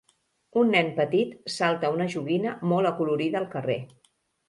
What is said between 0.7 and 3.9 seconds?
nen petit salta a una joguina molt acolorida al carrer.